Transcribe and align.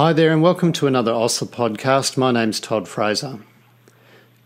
Hi 0.00 0.14
there, 0.14 0.32
and 0.32 0.40
welcome 0.40 0.72
to 0.72 0.86
another 0.86 1.12
Osler 1.12 1.46
podcast. 1.46 2.16
My 2.16 2.32
name's 2.32 2.58
Todd 2.58 2.88
Fraser. 2.88 3.40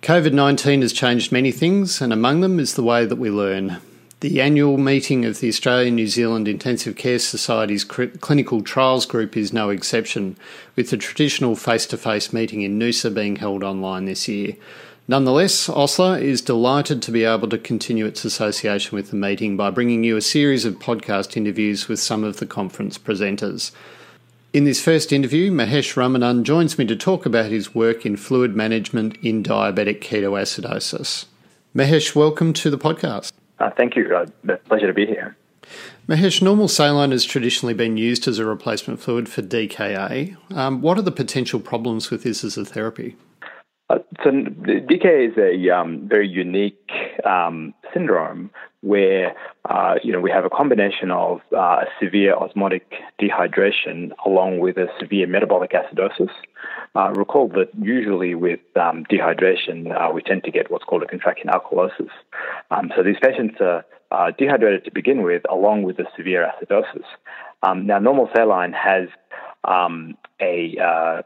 COVID 0.03 0.33
19 0.33 0.83
has 0.83 0.92
changed 0.92 1.30
many 1.30 1.53
things, 1.53 2.00
and 2.00 2.12
among 2.12 2.41
them 2.41 2.58
is 2.58 2.75
the 2.75 2.83
way 2.83 3.07
that 3.07 3.21
we 3.21 3.30
learn. 3.30 3.77
The 4.19 4.40
annual 4.40 4.79
meeting 4.79 5.25
of 5.25 5.38
the 5.38 5.48
Australian 5.48 5.95
New 5.95 6.09
Zealand 6.09 6.48
Intensive 6.48 6.96
Care 6.96 7.21
Society's 7.21 7.85
Clinical 7.85 8.62
Trials 8.62 9.06
Group 9.06 9.37
is 9.37 9.53
no 9.53 9.71
exception, 9.71 10.37
with 10.75 10.90
the 10.90 10.96
traditional 10.96 11.54
face 11.54 11.86
to 11.86 11.96
face 11.96 12.32
meeting 12.32 12.62
in 12.62 12.76
Noosa 12.76 13.14
being 13.14 13.36
held 13.36 13.62
online 13.62 14.06
this 14.06 14.26
year. 14.26 14.56
Nonetheless, 15.06 15.68
Osler 15.68 16.18
is 16.18 16.42
delighted 16.42 17.00
to 17.02 17.12
be 17.12 17.23
able 17.23 17.48
to 17.50 17.59
continue 17.59 18.06
its 18.06 18.24
association 18.24 18.96
with 18.96 19.10
the 19.10 19.16
meeting 19.16 19.56
by 19.56 19.70
bringing 19.70 20.02
you 20.02 20.16
a 20.16 20.20
series 20.20 20.64
of 20.64 20.80
podcast 20.80 21.36
interviews 21.36 21.86
with 21.86 22.00
some 22.00 22.24
of 22.24 22.38
the 22.38 22.46
conference 22.46 22.98
presenters. 22.98 23.70
In 24.55 24.62
this 24.62 24.80
first 24.80 25.12
interview, 25.12 25.50
Mahesh 25.50 25.95
Ramanan 25.95 26.45
joins 26.45 26.78
me 26.78 26.84
to 26.84 26.95
talk 26.95 27.26
about 27.26 27.50
his 27.50 27.74
work 27.74 28.06
in 28.06 28.16
fluid 28.16 28.54
management 28.54 29.16
in 29.20 29.42
diabetic 29.42 30.00
ketoacidosis. 30.00 31.24
Mahesh, 31.74 32.14
welcome 32.14 32.52
to 32.52 32.70
the 32.70 32.78
podcast. 32.78 33.32
Uh, 33.59 33.70
thank 33.70 33.96
you. 33.96 34.14
Uh, 34.14 34.56
pleasure 34.66 34.86
to 34.86 34.92
be 34.92 35.06
here. 35.06 35.36
Mahesh, 36.09 36.40
normal 36.40 36.68
saline 36.68 37.10
has 37.10 37.24
traditionally 37.24 37.74
been 37.74 37.96
used 37.96 38.28
as 38.28 38.38
a 38.38 38.45
replacement 38.45 39.00
fluid 39.00 39.28
for 39.28 39.42
DKA. 39.42 40.36
Um, 40.52 40.80
what 40.80 40.98
are 40.98 41.02
the 41.02 41.10
potential 41.10 41.59
problems 41.59 42.12
with 42.12 42.23
this 42.23 42.45
as 42.45 42.56
a 42.56 42.64
therapy? 42.64 43.16
Uh, 43.91 43.98
so, 44.23 44.30
DKA 44.30 45.30
is 45.30 45.37
a 45.37 45.70
um, 45.70 46.09
very 46.09 46.27
unique 46.27 46.91
um, 47.24 47.74
syndrome 47.93 48.51
where 48.80 49.34
uh, 49.69 49.95
you 50.02 50.10
know 50.10 50.20
we 50.20 50.30
have 50.30 50.47
a 50.47 50.51
combination 50.51 51.10
of 51.10 51.41
uh, 51.57 51.84
severe 52.02 52.34
osmotic 52.34 52.95
dehydration 53.20 54.12
along 54.24 54.59
with 54.59 54.79
a 54.79 54.87
severe 54.98 55.27
metabolic 55.27 55.73
acidosis. 55.73 56.30
Uh, 56.97 57.10
recall 57.12 57.48
that 57.48 57.69
usually 57.79 58.34
with 58.34 58.60
um, 58.77 59.05
dehydration 59.10 59.93
uh, 59.95 60.10
we 60.13 60.23
tend 60.23 60.45
to 60.45 60.51
get 60.51 60.71
what's 60.71 60.85
called 60.85 61.02
a 61.02 61.07
contracting 61.07 61.51
alkalosis. 61.51 62.10
Um, 62.71 62.91
so 62.96 63.02
these 63.02 63.16
patients 63.21 63.57
are 63.60 63.85
dehydrated 64.39 64.85
to 64.85 64.93
begin 64.93 65.23
with, 65.23 65.43
along 65.51 65.83
with 65.83 65.98
a 65.98 66.05
severe 66.17 66.48
acidosis. 66.48 67.05
Um, 67.63 67.87
now, 67.87 67.98
normal 67.98 68.29
saline 68.35 68.73
has 68.73 69.09
um, 69.65 70.17
a 70.41 70.77
uh, 70.79 71.23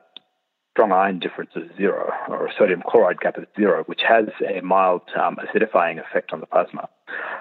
strong 0.78 0.92
ion 0.92 1.18
difference 1.18 1.50
of 1.56 1.64
zero, 1.76 2.12
or 2.28 2.46
a 2.46 2.52
sodium 2.56 2.84
chloride 2.86 3.18
gap 3.18 3.36
of 3.36 3.46
zero, 3.56 3.82
which 3.86 4.02
has 4.08 4.26
a 4.48 4.60
mild 4.60 5.02
um, 5.20 5.36
acidifying 5.36 5.98
effect 5.98 6.32
on 6.32 6.38
the 6.38 6.46
plasma. 6.46 6.88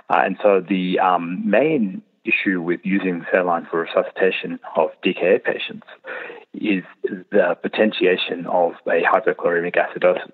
Uh, 0.10 0.22
and 0.26 0.38
so 0.42 0.60
the 0.60 0.98
um, 1.00 1.48
main 1.48 2.02
issue 2.28 2.62
with 2.62 2.82
using 2.84 3.26
saline 3.32 3.68
for 3.70 3.82
resuscitation 3.82 4.60
of 4.76 4.90
DKA 5.04 5.44
patients 5.44 5.88
is 6.54 6.84
the 7.04 7.58
potentiation 7.62 8.46
of 8.48 8.74
a 8.88 9.02
hypochloremic 9.04 9.76
acidosis, 9.76 10.32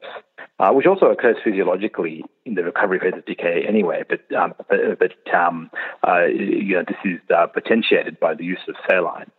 uh, 0.59 0.72
which 0.72 0.85
also 0.85 1.08
occurs 1.08 1.35
physiologically 1.44 2.23
in 2.45 2.55
the 2.55 2.63
recovery 2.63 3.00
phase 3.00 3.13
of 3.17 3.25
DKA 3.25 3.67
anyway. 3.67 4.03
But 4.08 4.31
um, 4.35 4.53
but, 4.69 5.00
but 5.00 5.33
um, 5.33 5.69
uh, 6.08 6.25
you 6.25 6.75
know 6.75 6.83
this 6.88 6.97
is 7.03 7.19
uh, 7.35 7.47
potentiated 7.47 8.19
by 8.19 8.35
the 8.35 8.45
use 8.45 8.61
of 8.67 8.75
saline. 8.89 9.31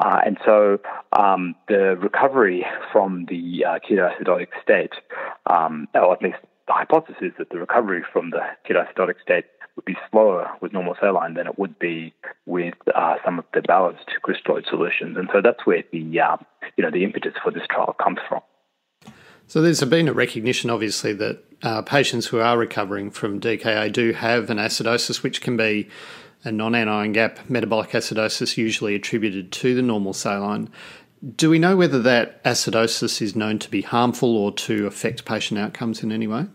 Uh, 0.00 0.20
and 0.24 0.38
so 0.44 0.78
um, 1.12 1.54
the 1.68 1.96
recovery 1.96 2.64
from 2.92 3.26
the 3.28 3.64
uh, 3.64 3.78
ketoacidotic 3.78 4.48
state, 4.62 4.92
um, 5.46 5.86
or 5.94 6.14
at 6.14 6.22
least 6.22 6.38
the 6.66 6.72
hypothesis 6.72 7.16
is 7.22 7.32
that 7.38 7.50
the 7.50 7.58
recovery 7.58 8.02
from 8.12 8.30
the 8.30 8.40
ketoacidotic 8.68 9.20
state 9.22 9.44
would 9.76 9.84
be 9.84 9.96
slower 10.10 10.50
with 10.60 10.72
normal 10.72 10.94
saline 11.00 11.34
than 11.34 11.46
it 11.46 11.58
would 11.58 11.78
be 11.78 12.12
with 12.46 12.74
uh, 12.94 13.16
some 13.24 13.38
of 13.38 13.44
the 13.54 13.62
balanced 13.62 14.10
crystalloid 14.24 14.68
solutions. 14.68 15.16
And 15.16 15.28
so 15.32 15.40
that's 15.42 15.64
where 15.64 15.82
the, 15.92 16.20
uh, 16.20 16.36
you 16.76 16.84
know, 16.84 16.90
the 16.90 17.04
impetus 17.04 17.34
for 17.42 17.50
this 17.50 17.62
trial 17.70 17.96
comes 18.02 18.18
from. 18.28 18.42
So 19.46 19.60
there's 19.60 19.82
been 19.84 20.08
a 20.08 20.12
recognition, 20.12 20.70
obviously, 20.70 21.12
that 21.14 21.42
uh, 21.62 21.82
patients 21.82 22.26
who 22.26 22.40
are 22.40 22.56
recovering 22.56 23.10
from 23.10 23.40
DKA 23.40 23.92
do 23.92 24.12
have 24.12 24.50
an 24.50 24.58
acidosis, 24.58 25.22
which 25.22 25.40
can 25.40 25.56
be 25.56 25.88
a 26.44 26.50
non-anion 26.50 27.12
gap 27.12 27.38
metabolic 27.48 27.90
acidosis 27.90 28.56
usually 28.56 28.94
attributed 28.94 29.52
to 29.52 29.74
the 29.74 29.82
normal 29.82 30.12
saline. 30.12 30.68
Do 31.24 31.50
we 31.50 31.60
know 31.60 31.76
whether 31.76 32.02
that 32.02 32.42
acidosis 32.42 33.22
is 33.22 33.36
known 33.36 33.60
to 33.60 33.70
be 33.70 33.82
harmful 33.82 34.36
or 34.36 34.50
to 34.52 34.86
affect 34.86 35.24
patient 35.24 35.60
outcomes 35.60 36.02
in 36.02 36.10
any 36.10 36.26
way? 36.26 36.46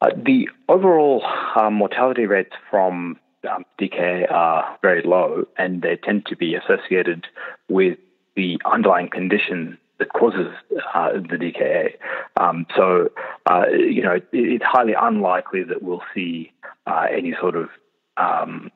Uh, 0.00 0.10
the 0.14 0.48
overall 0.68 1.24
uh, 1.56 1.68
mortality 1.70 2.26
rates 2.26 2.52
from 2.70 3.18
um, 3.50 3.64
DKA 3.80 4.30
are 4.30 4.78
very 4.82 5.02
low, 5.02 5.46
and 5.58 5.82
they 5.82 5.96
tend 5.96 6.26
to 6.26 6.36
be 6.36 6.54
associated 6.54 7.26
with 7.68 7.98
the 8.36 8.60
underlying 8.64 9.08
condition 9.08 9.78
that 9.98 10.12
causes 10.12 10.48
uh, 10.94 11.12
the 11.14 11.36
DKA. 11.36 11.94
Um, 12.36 12.66
so, 12.76 13.08
uh, 13.50 13.64
you 13.68 14.02
know, 14.02 14.12
it, 14.12 14.28
it's 14.32 14.64
highly 14.64 14.94
unlikely 15.00 15.64
that 15.64 15.82
we'll 15.82 16.02
see 16.14 16.52
uh, 16.86 17.06
any 17.10 17.34
sort 17.40 17.56
of 17.56 17.68
um, 18.16 18.70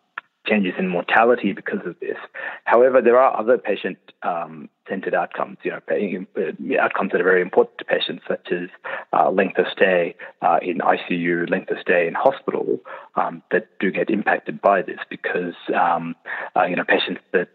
changes 0.47 0.75
in 0.79 0.89
mortality 0.89 1.53
because 1.53 1.81
of 1.85 1.99
this. 2.01 2.17
However, 2.65 3.01
there 3.03 3.19
are 3.19 3.39
other 3.39 3.59
patient 3.59 3.99
um, 4.23 4.69
outcomes, 5.15 5.57
you 5.63 5.71
know, 5.71 5.81
uh, 5.89 6.83
outcomes 6.83 7.13
that 7.13 7.21
are 7.21 7.25
very 7.25 7.43
important 7.43 7.79
to 7.79 7.85
patients, 7.85 8.25
such 8.27 8.49
as 8.51 8.69
uh, 9.13 9.31
length 9.31 9.57
of 9.59 9.67
stay 9.73 10.17
uh, 10.43 10.59
in 10.61 10.79
ICU, 10.79 11.49
length 11.49 11.71
of 11.71 11.79
stay 11.81 12.09
in 12.09 12.15
hospital, 12.15 12.81
um, 13.15 13.41
that 13.53 13.69
do 13.79 13.93
get 13.93 14.11
impacted 14.11 14.61
by 14.61 14.83
this 14.83 14.99
because, 15.09 15.55
um, 15.75 16.17
uh, 16.57 16.65
you 16.65 16.75
know, 16.75 16.85
patients 16.85 17.21
that 17.33 17.49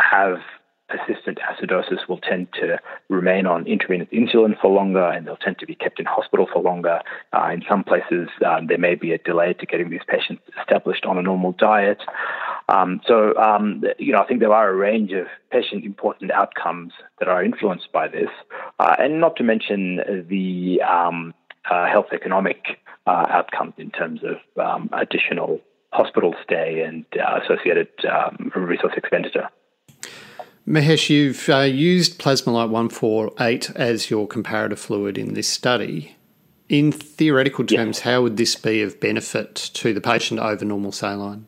have 0.00 0.38
persistent 0.92 1.38
acidosis 1.38 2.06
will 2.08 2.18
tend 2.18 2.48
to 2.52 2.78
remain 3.08 3.46
on 3.46 3.66
intravenous 3.66 4.08
insulin 4.12 4.58
for 4.60 4.70
longer 4.70 5.04
and 5.04 5.26
they'll 5.26 5.36
tend 5.36 5.58
to 5.58 5.66
be 5.66 5.74
kept 5.74 5.98
in 5.98 6.06
hospital 6.06 6.46
for 6.52 6.62
longer. 6.62 7.00
Uh, 7.32 7.50
in 7.52 7.62
some 7.68 7.82
places, 7.82 8.28
um, 8.44 8.66
there 8.66 8.78
may 8.78 8.94
be 8.94 9.12
a 9.12 9.18
delay 9.18 9.54
to 9.54 9.66
getting 9.66 9.90
these 9.90 10.06
patients 10.06 10.42
established 10.60 11.04
on 11.06 11.18
a 11.18 11.22
normal 11.22 11.52
diet. 11.52 12.02
Um, 12.68 13.00
so, 13.06 13.36
um, 13.36 13.82
you 13.98 14.12
know, 14.12 14.20
I 14.20 14.26
think 14.26 14.40
there 14.40 14.52
are 14.52 14.68
a 14.68 14.74
range 14.74 15.12
of 15.12 15.26
patient 15.50 15.84
important 15.84 16.30
outcomes 16.30 16.92
that 17.18 17.28
are 17.28 17.42
influenced 17.42 17.90
by 17.92 18.08
this, 18.08 18.30
uh, 18.78 18.96
and 18.98 19.20
not 19.20 19.36
to 19.36 19.42
mention 19.42 20.26
the 20.28 20.80
um, 20.82 21.34
uh, 21.70 21.86
health 21.86 22.06
economic 22.12 22.78
uh, 23.06 23.26
outcomes 23.28 23.74
in 23.78 23.90
terms 23.90 24.20
of 24.22 24.64
um, 24.64 24.88
additional 24.92 25.60
hospital 25.92 26.34
stay 26.42 26.82
and 26.82 27.04
uh, 27.20 27.40
associated 27.42 27.88
um, 28.10 28.50
resource 28.54 28.94
expenditure. 28.96 29.48
Mahesh, 30.66 31.10
you've 31.10 31.48
uh, 31.48 31.62
used 31.62 32.20
Plasma-Lyte 32.20 32.70
148 32.70 33.70
as 33.74 34.10
your 34.10 34.28
comparator 34.28 34.78
fluid 34.78 35.18
in 35.18 35.34
this 35.34 35.48
study. 35.48 36.16
In 36.68 36.92
theoretical 36.92 37.66
terms, 37.66 38.00
how 38.00 38.22
would 38.22 38.36
this 38.36 38.54
be 38.54 38.80
of 38.80 39.00
benefit 39.00 39.56
to 39.74 39.92
the 39.92 40.00
patient 40.00 40.38
over 40.38 40.64
normal 40.64 40.92
saline? 40.92 41.46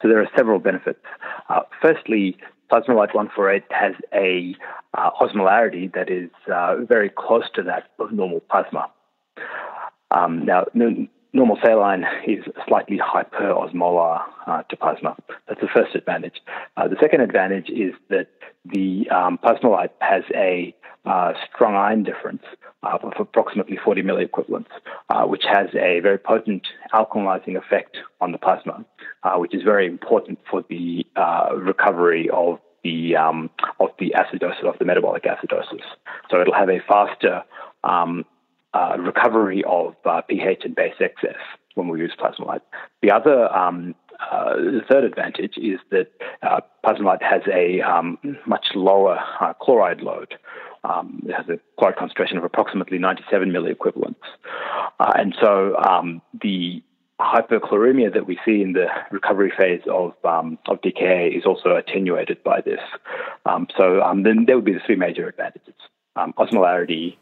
So 0.00 0.08
there 0.08 0.20
are 0.20 0.30
several 0.36 0.60
benefits. 0.60 1.04
Uh, 1.48 1.62
firstly, 1.82 2.36
Plasma-Lyte 2.70 3.12
148 3.12 3.64
has 3.70 3.94
a 4.14 4.54
uh, 4.96 5.10
osmolarity 5.20 5.92
that 5.94 6.08
is 6.08 6.30
uh, 6.52 6.76
very 6.88 7.10
close 7.10 7.50
to 7.54 7.62
that 7.64 7.90
of 7.98 8.12
normal 8.12 8.40
plasma. 8.48 8.88
Um, 10.12 10.44
now, 10.44 10.64
normal 11.36 11.58
saline 11.62 12.04
is 12.26 12.44
slightly 12.66 12.98
hyperosmolar 12.98 14.22
uh, 14.46 14.62
to 14.62 14.76
plasma. 14.76 15.16
That's 15.46 15.60
the 15.60 15.68
first 15.68 15.94
advantage. 15.94 16.40
Uh, 16.76 16.88
the 16.88 16.96
second 17.00 17.20
advantage 17.20 17.68
is 17.68 17.92
that 18.08 18.28
the 18.64 19.08
um, 19.10 19.38
Plasma-Lyte 19.38 19.92
has 20.00 20.24
a 20.34 20.74
uh, 21.04 21.34
strong 21.54 21.76
ion 21.76 22.02
difference 22.02 22.42
uh, 22.82 22.98
of 23.02 23.12
approximately 23.20 23.78
40 23.84 24.02
milliequivalents, 24.02 24.72
uh, 25.10 25.24
which 25.24 25.44
has 25.48 25.68
a 25.74 26.00
very 26.00 26.18
potent 26.18 26.66
alkalizing 26.92 27.56
effect 27.56 27.96
on 28.20 28.32
the 28.32 28.38
plasma, 28.38 28.84
uh, 29.22 29.34
which 29.36 29.54
is 29.54 29.62
very 29.62 29.86
important 29.86 30.38
for 30.50 30.64
the 30.68 31.06
recovery 31.54 32.28
of 32.32 32.58
the 32.82 33.16
um, 33.16 33.50
of 33.80 33.90
the 33.98 34.14
acidosis 34.16 34.64
of 34.64 34.78
the 34.78 34.84
metabolic 34.84 35.24
acidosis. 35.24 35.82
So 36.30 36.40
it'll 36.40 36.54
have 36.54 36.68
a 36.68 36.80
faster 36.88 37.42
um, 37.84 38.24
uh, 38.76 38.96
recovery 38.98 39.64
of 39.66 39.94
uh, 40.04 40.20
pH 40.28 40.62
and 40.64 40.74
base 40.74 40.94
excess 41.00 41.40
when 41.74 41.88
we 41.88 41.98
use 41.98 42.12
Plasma-Lyte. 42.18 42.62
The 43.02 43.10
other, 43.10 43.54
um, 43.54 43.94
uh, 44.20 44.56
the 44.56 44.80
third 44.90 45.04
advantage 45.04 45.56
is 45.56 45.78
that 45.90 46.08
uh, 46.42 46.60
Plasma-Lyte 46.84 47.22
has 47.22 47.42
a 47.52 47.80
um, 47.80 48.18
much 48.46 48.66
lower 48.74 49.18
uh, 49.40 49.52
chloride 49.60 50.00
load. 50.00 50.34
Um, 50.84 51.22
it 51.26 51.32
has 51.32 51.48
a 51.48 51.58
chloride 51.78 51.96
concentration 51.96 52.36
of 52.38 52.44
approximately 52.44 52.98
97 52.98 53.50
milliequivalents. 53.50 54.16
Uh, 55.00 55.12
and 55.16 55.34
so 55.40 55.76
um, 55.78 56.20
the 56.42 56.82
hyperchloremia 57.20 58.12
that 58.12 58.26
we 58.26 58.38
see 58.44 58.60
in 58.60 58.74
the 58.74 58.86
recovery 59.10 59.52
phase 59.56 59.80
of 59.90 60.12
um, 60.24 60.58
of 60.68 60.80
DKA 60.82 61.36
is 61.36 61.46
also 61.46 61.74
attenuated 61.74 62.42
by 62.44 62.60
this. 62.60 62.80
Um, 63.46 63.68
so 63.76 64.02
um, 64.02 64.22
then 64.22 64.44
there 64.46 64.54
would 64.54 64.66
be 64.66 64.74
the 64.74 64.80
three 64.84 64.96
major 64.96 65.26
advantages: 65.26 65.74
osmolarity, 66.16 67.16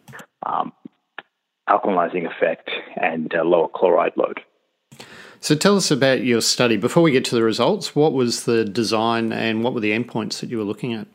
alkalizing 1.68 2.30
effect, 2.30 2.70
and 2.96 3.34
uh, 3.34 3.42
lower 3.42 3.68
chloride 3.68 4.12
load. 4.16 4.40
So 5.40 5.54
tell 5.54 5.76
us 5.76 5.90
about 5.90 6.24
your 6.24 6.40
study. 6.40 6.76
Before 6.76 7.02
we 7.02 7.10
get 7.10 7.24
to 7.26 7.34
the 7.34 7.42
results, 7.42 7.94
what 7.94 8.12
was 8.12 8.44
the 8.44 8.64
design 8.64 9.32
and 9.32 9.62
what 9.62 9.74
were 9.74 9.80
the 9.80 9.90
endpoints 9.90 10.40
that 10.40 10.48
you 10.48 10.56
were 10.56 10.64
looking 10.64 10.94
at? 10.94 11.06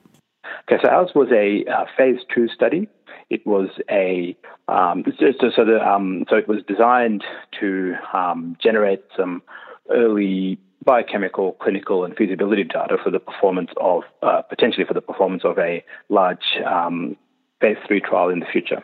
Okay, 0.72 0.82
so 0.84 0.90
ours 0.90 1.10
was 1.16 1.30
a 1.32 1.66
uh, 1.66 1.86
phase 1.98 2.20
two 2.34 2.48
study. 2.48 2.88
It 3.32 3.46
was 3.46 3.70
a 3.90 4.36
um, 4.68 5.04
so, 5.20 5.50
so, 5.56 5.66
the, 5.66 5.80
um, 5.84 6.26
so 6.30 6.36
it 6.36 6.48
was 6.48 6.60
designed 6.68 7.24
to 7.60 7.96
um, 8.14 8.56
generate 8.62 9.04
some 9.18 9.42
early 9.90 10.60
biochemical, 10.86 11.54
clinical, 11.54 12.06
and 12.06 12.16
feasibility 12.16 12.64
data 12.64 12.98
for 13.04 13.10
the 13.10 13.20
performance 13.20 13.72
of 13.78 14.04
uh, 14.22 14.44
potentially 14.44 14.86
for 14.86 14.94
the 14.94 15.02
performance 15.02 15.44
of 15.44 15.58
a 15.58 15.84
large 16.10 16.60
um, 16.66 17.18
phase 17.62 17.78
three 17.88 18.00
trial 18.00 18.30
in 18.30 18.40
the 18.40 18.46
future. 18.46 18.84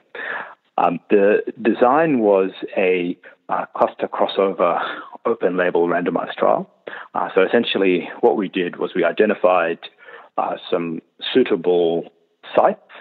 Um, 0.77 0.99
the 1.09 1.41
design 1.61 2.19
was 2.19 2.51
a 2.75 3.17
uh, 3.47 3.65
cluster 3.75 4.07
crossover 4.07 4.81
open 5.25 5.57
label 5.57 5.87
randomized 5.87 6.35
trial. 6.35 6.69
Uh, 7.13 7.29
so 7.33 7.41
essentially, 7.41 8.09
what 8.21 8.37
we 8.37 8.47
did 8.47 8.77
was 8.77 8.91
we 8.95 9.03
identified 9.03 9.79
uh, 10.37 10.55
some 10.69 11.01
suitable 11.33 12.11
sites, 12.55 12.91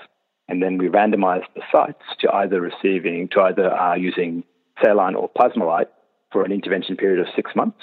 and 0.48 0.62
then 0.62 0.78
we 0.78 0.88
randomized 0.88 1.46
the 1.54 1.62
sites 1.72 2.02
to 2.20 2.32
either 2.32 2.60
receiving 2.60 3.28
to 3.28 3.40
either 3.40 3.72
uh, 3.72 3.94
using 3.94 4.44
saline 4.82 5.14
or 5.14 5.28
plasma 5.28 5.84
for 6.32 6.44
an 6.44 6.52
intervention 6.52 6.96
period 6.96 7.20
of 7.20 7.26
six 7.34 7.52
months. 7.54 7.80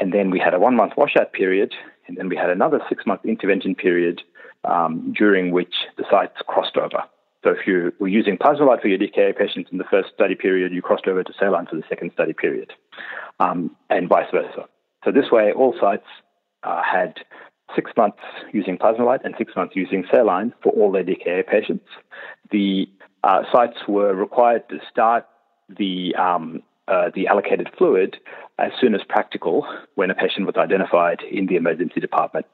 And 0.00 0.12
then 0.12 0.30
we 0.30 0.38
had 0.38 0.54
a 0.54 0.58
one 0.58 0.76
month 0.76 0.92
washout 0.96 1.32
period, 1.32 1.74
and 2.06 2.16
then 2.16 2.28
we 2.28 2.36
had 2.36 2.50
another 2.50 2.80
six 2.88 3.04
month 3.06 3.24
intervention 3.24 3.74
period 3.74 4.22
um, 4.64 5.12
during 5.16 5.50
which 5.52 5.74
the 5.96 6.04
sites 6.10 6.36
crossed 6.46 6.76
over. 6.76 7.02
So 7.44 7.50
if 7.50 7.66
you 7.66 7.92
were 8.00 8.08
using 8.08 8.36
Plasma-Lyte 8.36 8.82
for 8.82 8.88
your 8.88 8.98
DKA 8.98 9.36
patients 9.36 9.70
in 9.70 9.78
the 9.78 9.84
first 9.84 10.08
study 10.12 10.34
period, 10.34 10.72
you 10.72 10.82
crossed 10.82 11.06
over 11.06 11.22
to 11.22 11.32
saline 11.38 11.66
for 11.66 11.76
the 11.76 11.84
second 11.88 12.10
study 12.12 12.32
period, 12.32 12.72
um, 13.38 13.76
and 13.90 14.08
vice 14.08 14.26
versa. 14.32 14.68
So 15.04 15.12
this 15.12 15.30
way, 15.30 15.52
all 15.52 15.74
sites 15.80 16.06
uh, 16.64 16.82
had 16.82 17.14
six 17.76 17.92
months 17.96 18.18
using 18.52 18.76
Plasma-Lyte 18.76 19.20
and 19.24 19.34
six 19.38 19.54
months 19.54 19.76
using 19.76 20.04
saline 20.12 20.52
for 20.62 20.72
all 20.72 20.90
their 20.90 21.04
DKA 21.04 21.46
patients. 21.46 21.86
The 22.50 22.88
uh, 23.22 23.42
sites 23.52 23.76
were 23.86 24.14
required 24.14 24.68
to 24.70 24.78
start 24.90 25.26
the 25.68 26.14
um, 26.16 26.62
uh, 26.88 27.10
the 27.14 27.26
allocated 27.26 27.68
fluid 27.76 28.16
as 28.58 28.72
soon 28.80 28.94
as 28.94 29.02
practical 29.08 29.66
when 29.94 30.10
a 30.10 30.14
patient 30.14 30.46
was 30.46 30.56
identified 30.56 31.20
in 31.30 31.46
the 31.46 31.56
emergency 31.56 32.00
department. 32.00 32.46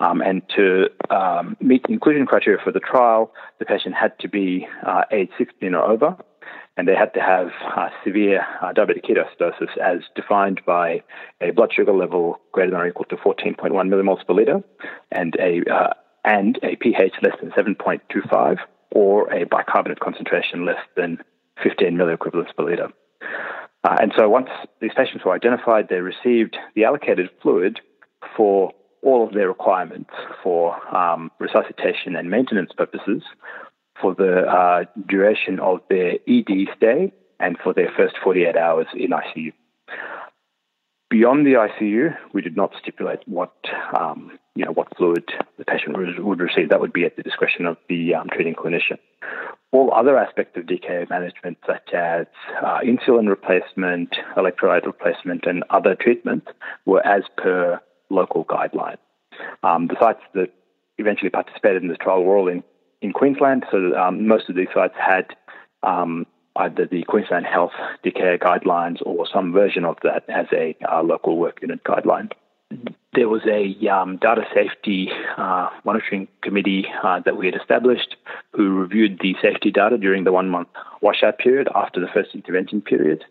Um, 0.00 0.20
and 0.20 0.42
to 0.56 0.88
um, 1.10 1.56
meet 1.60 1.84
inclusion 1.88 2.26
criteria 2.26 2.58
for 2.62 2.72
the 2.72 2.80
trial, 2.80 3.32
the 3.58 3.64
patient 3.64 3.94
had 3.94 4.18
to 4.20 4.28
be 4.28 4.66
uh, 4.86 5.02
age 5.10 5.30
16 5.38 5.74
or 5.74 5.82
over, 5.82 6.16
and 6.76 6.88
they 6.88 6.94
had 6.94 7.12
to 7.14 7.20
have 7.20 7.50
uh, 7.76 7.88
severe 8.04 8.46
uh, 8.62 8.72
diabetic 8.72 9.04
ketoacidosis 9.04 9.76
as 9.78 10.00
defined 10.16 10.60
by 10.66 11.02
a 11.40 11.50
blood 11.50 11.72
sugar 11.72 11.92
level 11.92 12.40
greater 12.52 12.70
than 12.70 12.80
or 12.80 12.86
equal 12.86 13.04
to 13.06 13.16
14.1 13.16 13.70
millimoles 13.70 14.26
per 14.26 14.34
liter, 14.34 14.62
and 15.10 15.36
a 15.38 15.62
uh, 15.72 15.92
and 16.24 16.58
a 16.62 16.76
pH 16.76 17.14
less 17.22 17.34
than 17.40 17.50
7.25, 17.50 18.58
or 18.92 19.32
a 19.32 19.44
bicarbonate 19.44 19.98
concentration 19.98 20.64
less 20.64 20.78
than 20.96 21.18
15 21.62 21.96
milliequivalents 21.96 22.54
per 22.56 22.64
liter. 22.64 22.88
Uh, 23.84 23.96
and 24.00 24.12
so 24.16 24.28
once 24.28 24.48
these 24.80 24.92
patients 24.96 25.24
were 25.24 25.32
identified, 25.32 25.88
they 25.88 26.00
received 26.00 26.56
the 26.76 26.84
allocated 26.84 27.28
fluid 27.42 27.80
for 28.36 28.72
all 29.02 29.26
of 29.26 29.34
their 29.34 29.48
requirements 29.48 30.10
for 30.42 30.74
um, 30.96 31.30
resuscitation 31.38 32.16
and 32.16 32.30
maintenance 32.30 32.70
purposes 32.76 33.22
for 34.00 34.14
the 34.14 34.42
uh, 34.42 34.84
duration 35.08 35.60
of 35.60 35.80
their 35.90 36.14
ED 36.28 36.68
stay 36.76 37.12
and 37.40 37.58
for 37.62 37.74
their 37.74 37.90
first 37.96 38.14
48 38.22 38.56
hours 38.56 38.86
in 38.94 39.10
ICU. 39.10 39.52
Beyond 41.10 41.44
the 41.44 41.52
ICU, 41.52 42.16
we 42.32 42.40
did 42.40 42.56
not 42.56 42.72
stipulate 42.80 43.20
what 43.26 43.52
um, 43.98 44.38
you 44.54 44.64
know 44.64 44.72
what 44.72 44.96
fluid 44.96 45.24
the 45.58 45.64
patient 45.64 45.96
would, 45.96 46.40
receive. 46.40 46.70
That 46.70 46.80
would 46.80 46.92
be 46.92 47.04
at 47.04 47.16
the 47.16 47.22
discretion 47.22 47.66
of 47.66 47.76
the 47.88 48.14
um, 48.14 48.28
treating 48.32 48.54
clinician. 48.54 48.98
All 49.72 49.92
other 49.92 50.16
aspects 50.16 50.56
of 50.56 50.64
DKA 50.64 51.10
management, 51.10 51.58
such 51.66 51.92
as 51.92 52.26
uh, 52.62 52.78
insulin 52.80 53.28
replacement, 53.28 54.16
electrolyte 54.36 54.86
replacement, 54.86 55.44
and 55.44 55.64
other 55.68 55.94
treatments, 55.94 56.46
were 56.86 57.06
as 57.06 57.24
per 57.36 57.78
local 58.12 58.44
guidelines. 58.44 58.98
Um, 59.62 59.86
the 59.86 59.96
sites 59.98 60.20
that 60.34 60.52
eventually 60.98 61.30
participated 61.30 61.82
in 61.82 61.88
this 61.88 61.98
trial 61.98 62.22
were 62.22 62.36
all 62.36 62.48
in, 62.48 62.62
in 63.00 63.12
Queensland, 63.12 63.64
so 63.70 63.96
um, 63.96 64.26
most 64.26 64.48
of 64.48 64.56
these 64.56 64.68
sites 64.74 64.94
had 64.98 65.26
um, 65.82 66.26
either 66.56 66.86
the 66.86 67.02
Queensland 67.04 67.46
Health 67.46 67.72
DKA 68.04 68.38
guidelines 68.38 68.98
or 69.04 69.26
some 69.32 69.52
version 69.52 69.84
of 69.84 69.96
that 70.02 70.24
as 70.28 70.46
a 70.52 70.76
uh, 70.90 71.02
local 71.02 71.38
work 71.38 71.60
unit 71.62 71.82
guideline. 71.84 72.30
There 73.14 73.28
was 73.28 73.42
a 73.46 73.88
um, 73.88 74.16
data 74.16 74.42
safety 74.54 75.10
uh, 75.36 75.68
monitoring 75.84 76.28
committee 76.42 76.86
uh, 77.02 77.20
that 77.24 77.36
we 77.36 77.46
had 77.46 77.54
established 77.54 78.16
who 78.52 78.70
reviewed 78.70 79.18
the 79.20 79.34
safety 79.42 79.70
data 79.70 79.98
during 79.98 80.24
the 80.24 80.32
one 80.32 80.48
month 80.48 80.68
washout 81.02 81.38
period 81.38 81.68
after 81.74 82.00
the 82.00 82.06
first 82.12 82.30
intervention 82.34 82.80
period. 82.80 83.24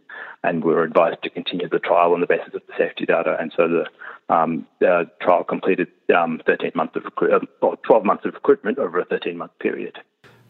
And 0.44 0.64
we 0.64 0.74
were 0.74 0.84
advised 0.84 1.24
to 1.24 1.30
continue 1.30 1.68
the 1.68 1.80
trial 1.80 2.14
on 2.14 2.22
the 2.22 2.28
basis 2.28 2.54
of 2.54 2.62
the 2.68 2.74
safety 2.78 3.06
data. 3.06 3.38
And 3.40 3.52
so 3.56 3.68
the, 3.68 4.34
um, 4.34 4.68
the 4.80 5.10
trial 5.22 5.44
completed 5.44 5.88
um, 6.16 6.42
13 6.46 6.72
months 6.76 6.96
of 6.96 7.06
uh, 7.22 7.40
or 7.62 7.78
12 7.78 8.06
months 8.06 8.26
of 8.26 8.34
recruitment 8.34 8.78
over 8.78 9.00
a 9.00 9.06
13 9.06 9.38
month 9.38 9.52
period. 9.60 9.98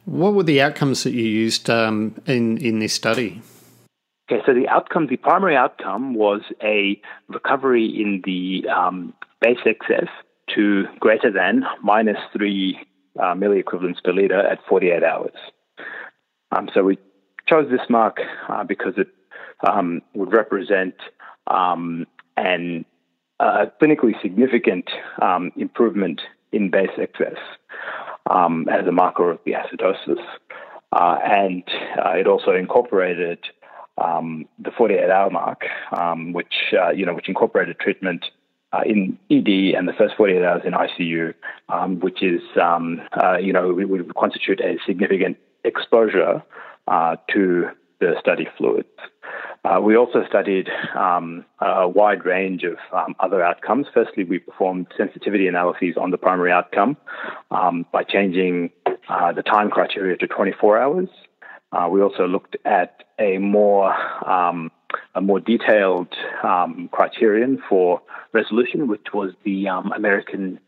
What 0.06 0.34
were 0.34 0.44
the 0.44 0.62
outcomes 0.62 1.04
that 1.04 1.12
you 1.12 1.24
used 1.24 1.70
um, 1.70 2.16
in, 2.26 2.58
in 2.58 2.80
this 2.80 2.94
study? 2.94 3.42
Okay, 4.32 4.42
so 4.46 4.54
the 4.54 4.70
outcome, 4.70 5.08
the 5.08 5.18
primary 5.18 5.58
outcome 5.58 6.14
was 6.14 6.40
a 6.64 7.02
recovery 7.28 7.86
in 7.86 8.22
the 8.24 8.64
um, 8.70 9.14
base 9.42 9.58
excess 9.66 10.08
to 10.56 10.86
greater 11.02 11.30
than 11.30 11.66
minus 11.84 12.18
three 12.32 12.80
uh, 13.20 13.34
milliequivalents 13.34 14.02
per 14.02 14.14
liter 14.14 14.40
at 14.40 14.60
48 14.70 15.04
hours. 15.04 15.36
Um, 16.54 16.70
so 16.74 16.82
we 16.82 16.98
chose 17.50 17.70
this 17.70 17.82
mark 17.90 18.20
uh, 18.48 18.64
because 18.64 18.94
it 18.96 19.10
um, 19.70 20.02
would 20.14 20.32
represent 20.32 20.96
um, 21.48 22.08
an 22.38 22.86
uh, 23.42 23.66
clinically 23.82 24.14
significant 24.22 24.90
um, 25.22 25.52
improvement 25.58 26.22
in 26.54 26.72
base 26.72 26.98
excess 26.98 27.38
um, 28.30 28.70
as 28.70 28.88
a 28.88 28.94
marker 28.94 29.30
of 29.30 29.40
the 29.46 29.52
acidosis. 29.52 30.24
Uh, 30.94 31.18
and 31.22 31.64
uh, 31.98 32.12
it 32.12 32.28
also 32.28 32.52
incorporated 32.52 33.40
um, 33.98 34.46
the 34.60 34.72
48-hour 34.72 35.30
mark, 35.30 35.64
um, 35.98 36.34
which 36.34 36.74
uh, 36.74 36.92
you 36.92 37.06
know, 37.06 37.14
which 37.14 37.28
incorporated 37.28 37.80
treatment 37.80 38.26
uh, 38.74 38.82
in 38.86 39.18
ED 39.30 39.76
and 39.78 39.88
the 39.88 39.94
first 39.98 40.16
48 40.16 40.44
hours 40.44 40.62
in 40.66 40.74
ICU, 40.74 41.34
um, 41.70 42.00
which 42.00 42.24
is 42.24 42.42
um, 42.62 43.02
uh, 43.22 43.38
you 43.38 43.54
know 43.54 43.74
would 43.74 44.16
constitute 44.16 44.62
a 44.62 44.78
significant 44.86 45.38
exposure 45.64 46.42
uh, 46.88 47.16
to 47.32 47.70
the 48.00 48.16
study 48.20 48.48
fluids. 48.58 48.88
Uh, 49.64 49.80
we 49.80 49.96
also 49.96 50.26
studied 50.28 50.68
um, 50.96 51.46
a 51.60 51.88
wide 51.88 52.26
range 52.26 52.64
of 52.64 52.78
um, 52.92 53.16
other 53.20 53.44
outcomes. 53.44 53.86
Firstly, 53.94 54.24
we 54.24 54.40
performed 54.40 54.88
sensitivity 54.98 55.48
analyses 55.48 55.96
on 55.98 56.10
the 56.10 56.18
primary 56.18 56.52
outcome 56.52 56.98
um, 57.52 57.86
by 57.92 58.04
changing 58.04 58.72
uh, 59.08 59.32
the 59.32 59.44
time 59.44 59.70
criteria 59.70 60.18
to 60.18 60.28
24 60.28 60.80
hours. 60.80 61.10
Uh, 61.72 61.88
we 61.90 62.02
also 62.02 62.28
looked 62.28 62.58
at 62.66 63.04
a 63.20 63.38
more 63.38 63.94
um, 64.30 64.72
a 65.16 65.22
more 65.22 65.40
detailed 65.40 66.14
um, 66.44 66.90
criterion 66.92 67.62
for 67.70 68.02
resolution, 68.34 68.88
which 68.88 69.08
was 69.14 69.32
the 69.44 69.68
um, 69.68 69.92
American 69.94 70.60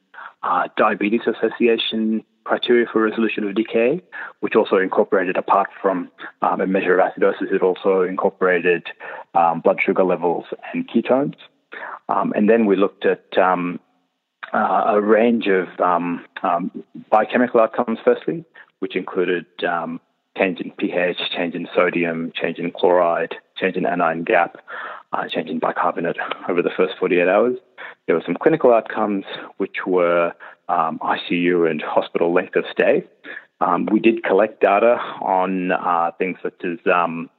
uh, 0.43 0.67
Diabetes 0.77 1.22
Association 1.27 2.24
criteria 2.43 2.86
for 2.91 3.01
resolution 3.01 3.48
of 3.48 3.55
DKA, 3.55 4.01
which 4.41 4.55
also 4.55 4.77
incorporated, 4.77 5.38
apart 5.38 5.69
from 5.81 6.10
um, 6.41 6.62
a 6.62 6.67
measure 6.67 7.00
of 7.00 7.12
acidosis, 7.13 7.53
it 7.53 7.62
also 7.62 8.01
incorporated 8.01 8.88
um, 9.33 9.62
blood 9.62 9.79
sugar 9.83 10.03
levels 10.03 10.45
and 10.74 10.89
ketones. 10.89 11.36
Um, 12.10 12.33
and 12.36 12.50
then 12.50 12.65
we 12.65 12.75
looked 12.75 13.05
at 13.05 13.38
um, 13.38 13.79
uh, 14.53 14.83
a 14.88 15.01
range 15.01 15.48
of 15.48 15.67
um, 15.79 16.25
um, 16.43 16.83
biochemical 17.10 17.62
outcomes, 17.62 18.00
firstly, 18.03 18.43
which 18.79 18.95
included 18.95 19.45
change 20.37 20.59
in 20.59 20.71
pH, 20.71 21.17
change 21.35 21.55
in 21.55 21.67
sodium, 21.75 22.31
change 22.35 22.57
in 22.57 22.71
chloride, 22.71 23.35
change 23.57 23.75
in 23.75 23.85
anion 23.85 24.23
gap, 24.23 24.57
uh, 25.11 25.27
change 25.27 25.49
in 25.49 25.59
bicarbonate 25.59 26.17
over 26.49 26.61
the 26.61 26.71
first 26.75 26.95
48 26.99 27.27
hours. 27.27 27.57
There 28.07 28.15
were 28.15 28.23
some 28.25 28.35
clinical 28.35 28.73
outcomes, 28.73 29.25
which 29.57 29.85
were 29.85 30.33
um, 30.69 30.99
ICU 30.99 31.69
and 31.69 31.81
hospital 31.81 32.33
length 32.33 32.55
of 32.55 32.65
stay. 32.71 33.03
Um, 33.61 33.87
we 33.91 33.99
did 33.99 34.23
collect 34.23 34.61
data 34.61 34.95
on 35.21 35.71
uh, 35.71 36.11
things 36.17 36.37
such 36.41 36.59
as 36.65 36.79
um, 36.91 37.29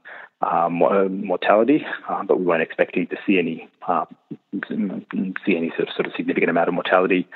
uh, 0.40 0.68
mortality, 0.68 1.84
uh, 2.08 2.22
but 2.24 2.38
we 2.38 2.46
weren't 2.46 2.62
expecting 2.62 3.06
to 3.08 3.16
see 3.26 3.38
any 3.38 3.68
uh, 3.88 4.04
see 5.44 5.56
any 5.56 5.70
sort 5.70 5.88
of, 5.88 5.94
sort 5.94 6.06
of 6.06 6.12
significant 6.16 6.50
amount 6.50 6.68
of 6.68 6.74
mortality 6.74 7.26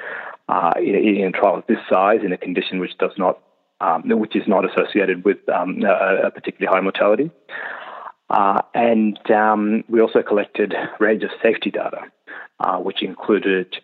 uh, 0.48 0.72
in, 0.76 0.94
in, 0.94 1.24
a 1.26 1.32
trial 1.32 1.56
of 1.56 1.66
this 1.66 1.78
size 1.88 2.20
in 2.24 2.32
a 2.32 2.38
condition 2.38 2.78
which 2.78 2.96
does 2.98 3.12
not 3.18 3.40
um, 3.80 4.02
which 4.18 4.37
is 4.37 4.47
not 4.47 4.64
associated 4.64 5.25
with 5.25 5.38
um, 5.49 5.82
a, 5.82 6.26
a, 6.26 6.30
particularly 6.30 6.75
high 6.75 6.80
mortality. 6.80 7.30
Uh, 8.30 8.61
and 8.75 9.18
um, 9.30 9.85
we 9.88 10.00
also 10.00 10.23
collected 10.23 10.75
range 10.99 11.23
of 11.23 11.30
safety 11.42 11.70
data, 11.70 12.02
uh, 12.61 12.78
which 12.78 13.02
included 13.02 13.76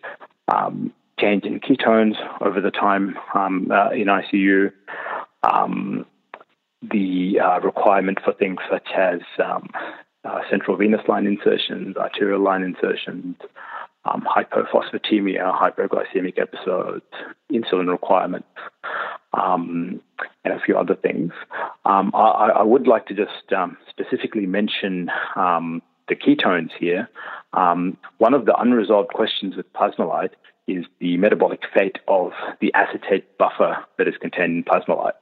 um, 0.47 0.93
change 1.19 1.45
in 1.45 1.59
ketones 1.59 2.15
over 2.41 2.61
the 2.61 2.71
time 2.71 3.17
um, 3.33 3.71
uh, 3.71 3.89
in 3.91 4.07
ICU, 4.07 4.71
um, 5.43 6.05
the 6.81 7.39
uh, 7.39 7.59
requirement 7.61 8.19
for 8.23 8.33
things 8.33 8.59
such 8.69 8.89
as 8.95 9.21
uh, 9.39 9.59
central 10.49 10.77
venous 10.77 11.01
line 11.07 11.25
insertions, 11.25 11.95
arterial 11.97 12.41
line 12.41 12.63
insertions, 12.63 13.35
um, 14.05 14.21
hypophosphatemia, 14.21 15.53
hypoglycemic 15.53 16.39
episodes, 16.39 17.05
insulin 17.51 17.89
requirements, 17.89 18.47
um, 19.35 20.01
and 20.43 20.53
a 20.53 20.59
few 20.59 20.77
other 20.77 20.95
things. 20.95 21.31
Um, 21.85 22.11
I, 22.13 22.49
I, 22.57 22.63
would 22.63 22.87
like 22.87 23.05
to 23.07 23.13
just 23.13 23.51
um, 23.55 23.77
specifically 23.89 24.45
mention 24.45 25.09
um, 25.35 25.81
the 26.07 26.15
ketones 26.15 26.69
here. 26.79 27.09
Um, 27.53 27.97
one 28.17 28.33
of 28.33 28.45
the 28.45 28.55
unresolved 28.55 29.09
questions 29.09 29.55
with 29.55 29.71
Plasma-Lyte 29.73 30.35
is 30.67 30.85
the 30.99 31.17
metabolic 31.17 31.61
fate 31.73 31.99
of 32.07 32.31
the 32.61 32.73
acetate 32.73 33.37
buffer 33.37 33.77
that 33.97 34.07
is 34.07 34.15
contained 34.19 34.57
in 34.57 34.63
Plasma-Lyte. 34.63 35.13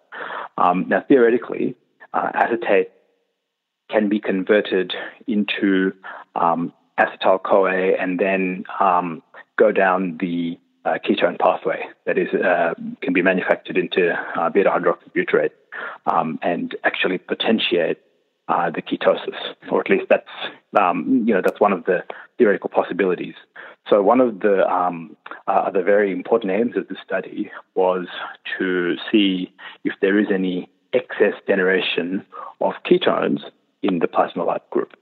now, 0.58 1.04
theoretically, 1.08 1.76
uh, 2.14 2.30
acetate 2.34 2.92
can 3.90 4.10
be 4.10 4.20
converted 4.20 4.94
into 5.28 5.92
um, 6.36 6.74
acetyl 7.00 7.42
CoA 7.44 7.94
and 8.00 8.20
then 8.20 8.64
um, 8.80 9.22
go 9.58 9.72
down 9.72 10.18
the 10.20 10.58
uh, 10.86 10.98
ketone 11.06 11.40
pathway 11.40 11.82
that 12.06 12.18
is 12.18 12.34
uh, 12.34 12.74
can 13.02 13.14
be 13.14 13.22
manufactured 13.22 13.78
into 13.78 14.14
uh, 14.38 14.50
beta 14.50 14.70
hydroxybutyrate 14.70 15.52
um, 16.06 16.40
and 16.42 16.76
actually 16.84 17.18
potentiate 17.18 18.00
uh, 18.50 18.70
the 18.70 18.82
ketosis, 18.82 19.38
or 19.72 19.80
at 19.80 19.90
least 19.90 20.06
that's 20.10 20.28
um, 20.78 21.24
you 21.26 21.34
know 21.34 21.42
that's 21.44 21.60
one 21.60 21.72
of 21.74 21.86
the 21.86 22.04
theoretical 22.38 22.70
possibilities. 22.70 23.36
So 23.90 24.02
one 24.02 24.20
of 24.20 24.40
the 24.40 24.68
um, 24.68 25.16
uh, 25.48 25.72
the 25.72 25.82
very 25.82 26.12
important 26.12 26.52
aims 26.52 26.76
of 26.76 26.88
the 26.88 26.96
study 27.06 27.52
was 27.76 28.08
to 28.58 28.96
see 29.12 29.54
if 29.84 29.94
there 30.02 30.20
is 30.20 30.28
any 30.34 30.70
excess 30.94 31.34
generation 31.48 32.26
of 32.62 32.74
ketones 32.86 33.42
in 33.82 34.00
the 34.00 34.08
Plasma-Lyte 34.08 34.70
group. 34.70 34.94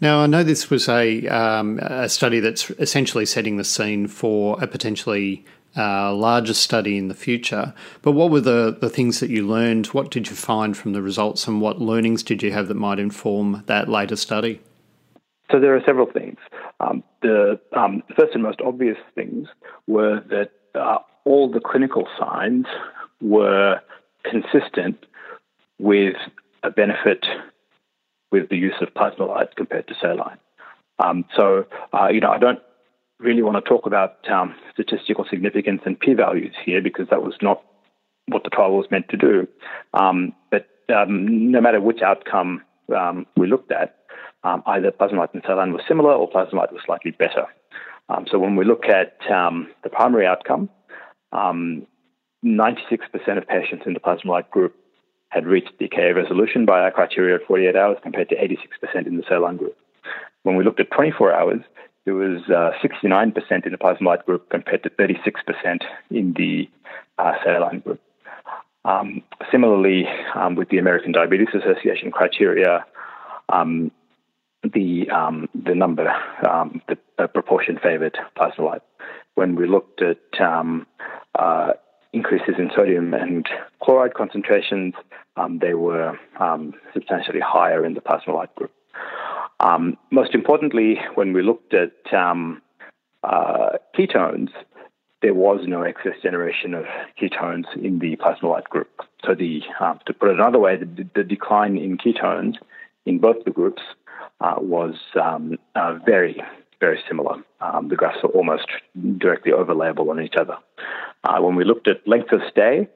Now, 0.00 0.20
I 0.20 0.26
know 0.26 0.44
this 0.44 0.70
was 0.70 0.88
a, 0.88 1.26
um, 1.26 1.78
a 1.80 2.08
study 2.08 2.38
that's 2.38 2.70
essentially 2.72 3.26
setting 3.26 3.56
the 3.56 3.64
scene 3.64 4.06
for 4.06 4.62
a 4.62 4.66
potentially 4.66 5.44
uh, 5.76 6.14
larger 6.14 6.54
study 6.54 6.96
in 6.96 7.08
the 7.08 7.14
future. 7.14 7.74
But 8.02 8.12
what 8.12 8.30
were 8.30 8.40
the, 8.40 8.76
the 8.80 8.88
things 8.88 9.20
that 9.20 9.30
you 9.30 9.46
learned? 9.46 9.86
What 9.88 10.10
did 10.10 10.28
you 10.28 10.36
find 10.36 10.76
from 10.76 10.92
the 10.92 11.02
results, 11.02 11.48
and 11.48 11.60
what 11.60 11.80
learnings 11.80 12.22
did 12.22 12.42
you 12.42 12.52
have 12.52 12.68
that 12.68 12.74
might 12.74 12.98
inform 12.98 13.64
that 13.66 13.88
later 13.88 14.16
study? 14.16 14.60
So, 15.50 15.58
there 15.58 15.74
are 15.74 15.82
several 15.84 16.06
things. 16.10 16.38
Um, 16.80 17.02
the 17.22 17.58
um, 17.76 18.02
first 18.16 18.34
and 18.34 18.42
most 18.42 18.60
obvious 18.60 18.98
things 19.14 19.48
were 19.86 20.20
that 20.30 20.50
uh, 20.78 20.98
all 21.24 21.50
the 21.50 21.60
clinical 21.60 22.06
signs 22.18 22.66
were 23.20 23.80
consistent 24.24 25.06
with 25.78 26.14
a 26.62 26.70
benefit 26.70 27.24
with 28.30 28.48
the 28.48 28.56
use 28.56 28.74
of 28.80 28.94
Plasma-Lyte 28.94 29.56
compared 29.56 29.88
to 29.88 29.94
saline. 30.00 30.38
Um, 30.98 31.24
so, 31.36 31.66
uh, 31.92 32.08
you 32.08 32.20
know, 32.20 32.30
I 32.30 32.38
don't 32.38 32.60
really 33.18 33.42
want 33.42 33.56
to 33.56 33.68
talk 33.68 33.86
about 33.86 34.28
um, 34.30 34.54
statistical 34.72 35.24
significance 35.28 35.82
and 35.84 35.98
p-values 35.98 36.54
here 36.64 36.82
because 36.82 37.08
that 37.10 37.22
was 37.22 37.34
not 37.40 37.62
what 38.26 38.44
the 38.44 38.50
trial 38.50 38.76
was 38.76 38.90
meant 38.90 39.08
to 39.08 39.16
do. 39.16 39.48
Um, 39.94 40.34
but 40.50 40.68
um, 40.94 41.50
no 41.50 41.60
matter 41.60 41.80
which 41.80 42.02
outcome 42.02 42.62
um, 42.96 43.26
we 43.36 43.46
looked 43.46 43.72
at, 43.72 43.96
um, 44.44 44.62
either 44.66 44.90
Plasma-Lyte 44.90 45.34
and 45.34 45.42
saline 45.46 45.72
was 45.72 45.82
similar 45.88 46.12
or 46.12 46.28
Plasma-Lyte 46.28 46.72
was 46.72 46.82
slightly 46.84 47.10
better. 47.10 47.46
so 48.30 48.38
when 48.38 48.56
we 48.56 48.64
look 48.64 48.84
at 48.86 49.18
the 49.28 49.90
primary 49.90 50.26
outcome, 50.26 50.68
96% 52.44 53.38
of 53.38 53.48
patients 53.48 53.84
in 53.86 53.94
the 53.94 54.00
Plasma-Lyte 54.00 54.50
group 54.50 54.76
had 55.30 55.46
reached 55.46 55.78
DKA 55.78 56.14
resolution 56.14 56.64
by 56.64 56.80
our 56.80 56.90
criteria 56.90 57.36
at 57.36 57.46
48 57.46 57.76
hours 57.76 57.98
compared 58.02 58.28
to 58.30 58.36
86% 58.36 59.06
in 59.06 59.16
the 59.16 59.22
saline 59.28 59.56
group. 59.56 59.76
When 60.42 60.56
we 60.56 60.64
looked 60.64 60.80
at 60.80 60.90
24 60.90 61.34
hours, 61.34 61.60
it 62.06 62.12
was 62.12 62.40
uh, 62.48 62.72
69% 62.82 63.66
in 63.66 63.72
the 63.72 63.78
Plasma-Lyte 63.78 64.24
group 64.24 64.48
compared 64.48 64.82
to 64.84 64.90
36% 64.90 65.82
in 66.10 66.32
the 66.34 66.68
uh, 67.18 67.32
saline 67.44 67.80
group. 67.80 68.00
Um, 68.84 69.22
similarly, 69.50 70.06
um, 70.34 70.54
with 70.54 70.70
the 70.70 70.78
American 70.78 71.12
Diabetes 71.12 71.48
Association 71.52 72.10
criteria, 72.10 72.86
um, 73.50 73.90
the 74.62 75.08
um, 75.10 75.48
the 75.54 75.74
number, 75.74 76.08
um, 76.48 76.80
the, 76.88 76.96
proportion 77.28 77.78
favored 77.82 78.16
Plasma-Lyte. 78.36 78.82
When 79.34 79.54
we 79.54 79.66
looked 79.66 80.02
at 80.02 80.40
um, 80.40 80.86
uh, 81.34 81.72
increases 82.12 82.54
in 82.58 82.70
sodium 82.74 83.14
and 83.14 83.46
chloride 83.82 84.14
concentrations, 84.14 84.94
um, 85.36 85.58
they 85.60 85.74
were 85.74 86.18
um, 86.40 86.74
substantially 86.92 87.40
higher 87.40 87.84
in 87.84 87.94
the 87.94 88.00
Plasma-Lyte 88.00 88.54
group. 88.54 88.72
Um, 89.60 89.96
most 90.10 90.34
importantly, 90.34 90.98
when 91.14 91.32
we 91.32 91.42
looked 91.42 91.74
at 91.74 92.14
um, 92.14 92.62
uh, 93.22 93.70
ketones, 93.96 94.50
there 95.20 95.34
was 95.34 95.60
no 95.66 95.82
excess 95.82 96.14
generation 96.22 96.74
of 96.74 96.84
ketones 97.20 97.64
in 97.76 97.98
the 97.98 98.16
Plasma-Lyte 98.16 98.68
group. 98.70 98.90
So, 99.26 99.34
the, 99.34 99.62
uh, 99.80 99.94
to 100.06 100.14
put 100.14 100.30
it 100.30 100.34
another 100.36 100.60
way, 100.60 100.76
the, 100.76 101.08
the, 101.14 101.24
decline 101.24 101.76
in 101.76 101.98
ketones 101.98 102.54
in 103.04 103.18
both 103.18 103.44
the 103.44 103.50
groups 103.50 103.82
uh, 104.40 104.54
was 104.58 104.94
um, 105.20 105.58
uh, 105.74 105.98
very, 106.06 106.40
very 106.80 107.00
similar. 107.08 107.36
Um, 107.60 107.88
the 107.88 107.96
graphs 107.96 108.18
are 108.22 108.30
almost 108.30 108.66
directly 109.18 109.52
overlayable 109.52 110.08
on 110.10 110.20
each 110.20 110.34
other. 110.38 110.56
Uh, 111.24 111.40
when 111.40 111.56
we 111.56 111.64
looked 111.64 111.88
at 111.88 112.06
length 112.06 112.32
of 112.32 112.40
stay, 112.50 112.88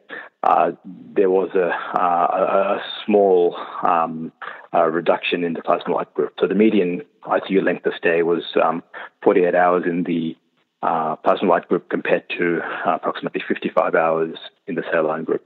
uh, 0.42 0.72
there 0.84 1.30
was 1.30 1.50
a, 1.54 1.68
uh, 1.98 2.78
a 2.78 2.82
small 3.04 3.56
um, 3.82 4.32
reduction 4.72 5.44
in 5.44 5.52
the 5.54 5.62
Plasma-Lyte 5.62 6.14
group. 6.14 6.34
So 6.40 6.46
the 6.46 6.54
median 6.54 7.02
ICU 7.24 7.62
length 7.62 7.86
of 7.86 7.94
stay 7.96 8.22
was 8.22 8.42
um, 8.62 8.82
48 9.22 9.54
hours 9.54 9.84
in 9.86 10.04
the 10.04 10.36
uh, 10.82 11.16
Plasma-Lyte 11.16 11.68
group 11.68 11.88
compared 11.88 12.28
to 12.38 12.60
uh, 12.86 12.94
approximately 12.94 13.42
55 13.46 13.94
hours 13.94 14.36
in 14.66 14.74
the 14.74 14.82
saline 14.92 15.24
group. 15.24 15.44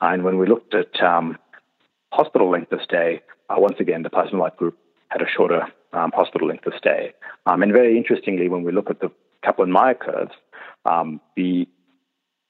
And 0.00 0.24
when 0.24 0.38
we 0.38 0.46
looked 0.46 0.74
at 0.74 1.00
um, 1.02 1.38
hospital 2.12 2.50
length 2.50 2.72
of 2.72 2.80
stay, 2.82 3.20
uh, 3.48 3.54
once 3.58 3.76
again, 3.78 4.02
the 4.02 4.10
Plasma-Lyte 4.10 4.56
group 4.56 4.76
had 5.08 5.22
a 5.22 5.26
shorter 5.28 5.66
um, 5.92 6.10
hospital 6.14 6.48
length 6.48 6.66
of 6.66 6.72
stay. 6.76 7.12
Um, 7.46 7.62
and 7.62 7.72
very 7.72 7.96
interestingly, 7.96 8.48
when 8.48 8.62
we 8.62 8.72
look 8.72 8.90
at 8.90 9.00
the 9.00 9.10
Kaplan-Meier 9.44 9.94
curves, 9.94 10.32
um, 10.84 11.20
the 11.36 11.68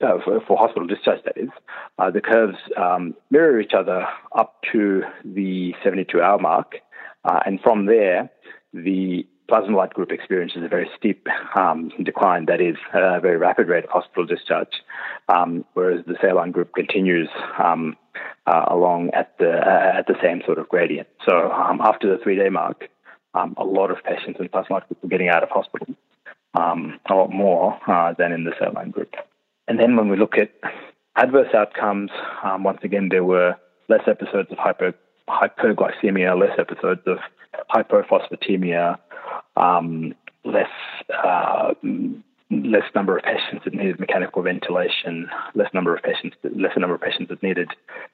uh, 0.03 0.19
for, 0.25 0.41
for, 0.47 0.59
hospital 0.59 0.87
discharge, 0.87 1.23
that 1.25 1.39
is, 1.39 1.51
uh, 1.99 2.11
the 2.11 2.21
curves 2.21 2.57
um, 2.77 3.15
mirror 3.31 3.61
each 3.61 3.73
other 3.73 4.05
up 4.37 4.57
to 4.73 5.03
the 5.25 5.75
72 5.85 6.21
hour 6.21 6.39
mark. 6.39 6.75
Uh, 7.25 7.39
and 7.47 7.61
from 7.61 7.87
there, 7.87 8.29
the 8.75 9.25
Plasma-Lyte 9.49 9.93
group 9.93 10.11
experiences 10.13 10.63
a 10.65 10.69
very 10.69 10.89
steep 10.97 11.27
um, 11.55 11.93
decline, 12.03 12.47
that 12.47 12.61
is, 12.61 12.77
a 12.95 13.21
very 13.21 13.37
rapid 13.37 13.69
rate 13.69 13.85
of 13.85 13.91
hospital 13.91 14.25
discharge, 14.25 14.83
um, 15.29 15.65
whereas 15.75 16.05
the 16.07 16.17
saline 16.21 16.53
group 16.53 16.75
continues 16.75 17.29
um, 17.63 17.97
uh, 18.47 18.65
along 18.69 19.11
at 19.11 19.37
the, 19.39 19.51
uh, 19.51 19.99
at 19.99 20.07
the 20.07 20.15
same 20.23 20.43
sort 20.47 20.59
of 20.59 20.69
gradient. 20.69 21.09
So 21.29 21.53
um, 21.53 21.81
after 21.83 22.09
the 22.09 22.23
three 22.23 22.37
day 22.37 22.49
mark, 22.49 22.89
um, 23.35 23.55
a 23.57 23.65
lot 23.65 23.91
of 23.91 24.03
patients 24.05 24.39
in 24.41 24.49
Plasma-Lyte 24.49 24.89
group 24.89 25.03
were 25.03 25.09
getting 25.09 25.29
out 25.29 25.43
of 25.43 25.51
hospital, 25.51 25.95
um, 26.55 27.01
a 27.09 27.15
lot 27.15 27.31
more 27.31 27.79
uh, 27.87 28.13
than 28.19 28.33
in 28.33 28.45
the 28.45 28.53
saline 28.59 28.91
group. 28.91 29.15
And 29.69 29.79
then 29.79 29.97
when 29.97 30.09
we 30.09 30.17
look 30.17 30.37
at 30.37 30.53
adverse 31.17 31.55
outcomes, 31.55 32.11
um, 32.43 32.65
once 32.65 32.81
again, 32.83 33.09
there 33.11 33.25
were 33.25 33.57
less 33.89 34.03
episodes 34.07 34.51
of 34.51 34.59
hypo, 34.59 34.93
hypoglycemia, 35.29 36.39
less 36.39 36.59
episodes 36.59 37.03
of 37.07 37.19
hypophosphatemia, 37.71 38.99
um, 39.57 40.15
less 40.45 40.71
uh, 41.25 41.75
less 42.51 42.85
number 42.95 43.17
of 43.17 43.25
patients 43.25 43.65
that 43.65 43.73
needed 43.73 43.99
mechanical 43.99 44.43
ventilation, 44.43 45.29
less 45.55 45.73
number 45.73 45.95
of 45.97 46.03
patients, 46.03 46.37
less 46.43 46.77
number 46.77 46.95
of 46.95 47.01
patients 47.01 47.29
that 47.31 47.43
needed 47.43 47.71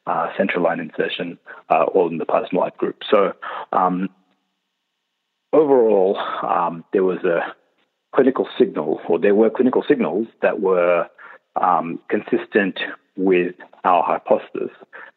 uh, 0.07 0.29
central 0.37 0.63
line 0.63 0.79
insertion, 0.79 1.39
uh, 1.71 1.85
all 1.95 2.09
in 2.09 2.19
the 2.19 2.25
Plasma-Lyte 2.25 2.77
group. 2.77 2.97
So 3.11 3.33
um, 3.73 4.09
overall, 5.53 6.19
um, 6.43 6.85
there 6.93 7.05
was 7.05 7.25
a 7.25 7.55
clinical 8.15 8.49
signal, 8.59 9.01
or 9.09 9.19
there 9.19 9.35
were 9.35 9.51
clinical 9.51 9.85
signals 9.87 10.27
that 10.43 10.61
were 10.61 11.07
um, 11.61 11.99
consistent 12.09 12.79
with 13.17 13.55
our 13.85 14.03
hypothesis, 14.03 14.71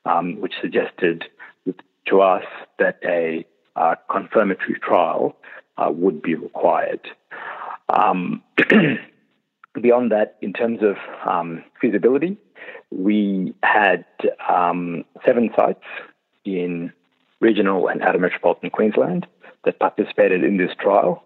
um, 0.06 0.40
which 0.42 0.54
suggested 0.62 1.26
to 2.08 2.22
us 2.22 2.44
that 2.80 3.00
a 3.06 3.46
uh, 3.76 3.96
confirmatory 4.10 4.80
trial 4.80 5.36
uh, 5.78 5.92
would 5.92 6.22
be 6.22 6.36
required. 6.36 7.02
Um, 7.90 8.42
beyond 9.82 10.12
that, 10.12 10.38
in 10.42 10.54
terms 10.54 10.80
of 10.82 10.98
um, 11.30 11.64
feasibility, 11.80 12.38
we 12.92 13.54
had 13.64 14.06
um, 14.50 15.06
seven 15.26 15.50
sites 15.56 15.84
in 16.44 16.92
regional 17.40 17.88
and 17.88 18.02
outer 18.02 18.20
metropolitan 18.20 18.70
Queensland 18.70 19.28
that 19.66 19.80
participated 19.80 20.44
in 20.44 20.58
this 20.58 20.72
trial. 20.80 21.24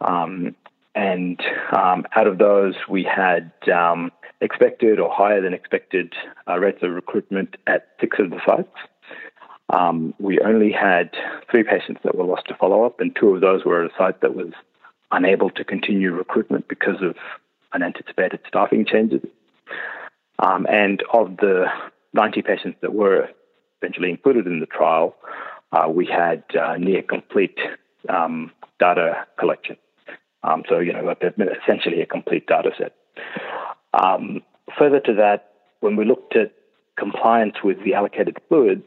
Um, 0.00 0.54
and 0.94 1.40
um, 1.72 2.06
out 2.14 2.26
of 2.26 2.38
those, 2.38 2.74
we 2.88 3.04
had 3.04 3.52
um, 3.72 4.10
expected 4.40 4.98
or 4.98 5.12
higher 5.12 5.42
than 5.42 5.52
expected 5.52 6.14
uh, 6.48 6.58
rates 6.58 6.82
of 6.82 6.92
recruitment 6.92 7.56
at 7.66 7.88
six 8.00 8.18
of 8.18 8.30
the 8.30 8.40
sites. 8.46 8.76
Um, 9.68 10.14
we 10.18 10.38
only 10.40 10.72
had 10.72 11.10
three 11.50 11.64
patients 11.64 12.00
that 12.04 12.16
were 12.16 12.24
lost 12.24 12.46
to 12.48 12.54
follow 12.54 12.84
up, 12.84 13.00
and 13.00 13.14
two 13.14 13.34
of 13.34 13.40
those 13.40 13.64
were 13.64 13.84
at 13.84 13.90
a 13.90 13.94
site 13.96 14.20
that 14.20 14.34
was 14.34 14.52
unable 15.10 15.50
to 15.50 15.64
continue 15.64 16.12
recruitment 16.12 16.68
because 16.68 17.02
of 17.02 17.16
unanticipated 17.72 18.40
staffing 18.46 18.86
changes. 18.86 19.22
Um, 20.38 20.66
and 20.68 21.02
of 21.12 21.36
the 21.38 21.66
90 22.12 22.42
patients 22.42 22.78
that 22.82 22.94
were 22.94 23.28
eventually 23.80 24.10
included 24.10 24.46
in 24.46 24.60
the 24.60 24.66
trial, 24.66 25.16
uh, 25.72 25.88
we 25.88 26.06
had 26.06 26.44
uh, 26.60 26.76
near 26.76 27.02
complete 27.02 27.58
um, 28.08 28.52
data 28.78 29.26
collection. 29.38 29.76
Um, 30.42 30.62
so, 30.68 30.78
you 30.78 30.92
know, 30.92 31.14
essentially 31.62 32.00
a 32.00 32.06
complete 32.06 32.46
data 32.46 32.70
set. 32.78 32.94
Um, 33.92 34.42
further 34.78 35.00
to 35.00 35.14
that, 35.14 35.52
when 35.80 35.96
we 35.96 36.04
looked 36.04 36.36
at 36.36 36.52
compliance 36.96 37.56
with 37.64 37.82
the 37.84 37.94
allocated 37.94 38.36
fluids, 38.48 38.84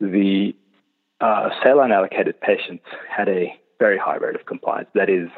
the 0.00 0.54
uh, 1.20 1.50
saline 1.62 1.92
allocated 1.92 2.40
patients 2.40 2.84
had 3.08 3.28
a 3.28 3.54
very 3.78 3.98
high 3.98 4.16
rate 4.16 4.34
of 4.34 4.46
compliance. 4.46 4.88
That 4.94 5.10
is, 5.10 5.28